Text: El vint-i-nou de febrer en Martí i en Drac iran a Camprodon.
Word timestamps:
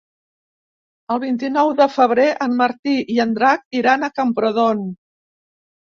El 1.15 1.19
vint-i-nou 1.23 1.69
de 1.81 1.87
febrer 1.97 2.27
en 2.47 2.57
Martí 2.63 2.97
i 3.17 3.21
en 3.27 3.39
Drac 3.39 3.69
iran 3.81 4.07
a 4.09 4.13
Camprodon. 4.21 4.83